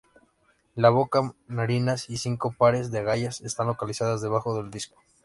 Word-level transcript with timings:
La 0.73 0.89
boca, 0.89 1.35
narinas 1.47 2.09
y 2.09 2.17
cinco 2.17 2.55
pares 2.57 2.89
de 2.89 2.97
agallas 3.01 3.39
están 3.41 3.67
localizadas 3.67 4.19
debajo 4.19 4.55
del 4.55 4.71
disco. 4.71 4.95